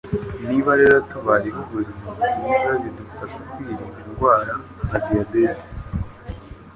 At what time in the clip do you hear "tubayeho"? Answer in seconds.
1.09-1.59